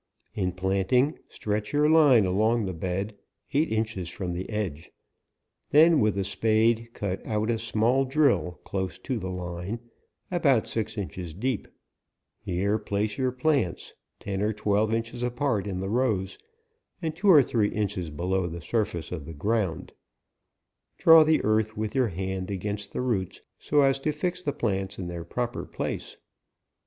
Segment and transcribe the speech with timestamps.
[0.33, 3.15] In planting, stretch your line along the bed,
[3.53, 4.89] eight inches from the edge.
[5.69, 9.77] Then with a spade, cut out a small drill, close to the line,
[10.31, 11.67] about six inches deep;
[12.39, 16.39] here place your plants, ten or twelve inches apart in the rows,
[16.99, 19.93] and two or three inches below the sur face of the ground;
[20.97, 24.97] draw the earth with your hand against the roots, so as to fix the plants
[24.97, 26.17] in their proper place.